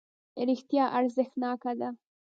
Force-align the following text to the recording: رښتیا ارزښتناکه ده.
رښتیا 0.49 0.83
ارزښتناکه 0.97 1.71
ده. 1.79 1.89